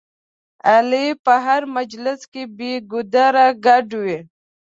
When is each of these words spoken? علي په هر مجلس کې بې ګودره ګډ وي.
علي 0.71 1.07
په 1.25 1.33
هر 1.45 1.61
مجلس 1.77 2.19
کې 2.31 2.43
بې 2.57 2.71
ګودره 2.91 3.45
ګډ 3.65 3.87
وي. 4.03 4.19